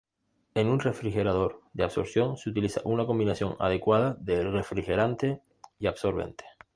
[0.55, 5.43] En un refrigerador de absorción, se utiliza una combinación adecuada de refrigerante
[5.77, 6.43] y absorbente.